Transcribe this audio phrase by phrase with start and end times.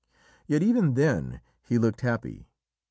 [0.47, 2.47] Yet even then he looked happy.